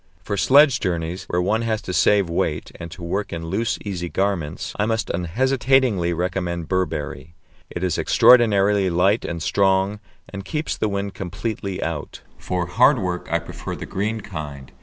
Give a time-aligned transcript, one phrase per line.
[0.23, 4.09] For sledge journeys, where one has to save weight, and to work in loose, easy
[4.09, 7.35] garments, I must unhesitatingly recommend Burberry.
[7.69, 12.21] It is extraordinarily light and strong, and keeps the wind completely out.
[12.39, 14.71] For hard work I prefer the green kind.